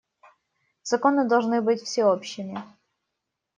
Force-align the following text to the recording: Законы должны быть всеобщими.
Законы 0.81 1.27
должны 1.27 1.61
быть 1.61 1.83
всеобщими. 1.83 2.59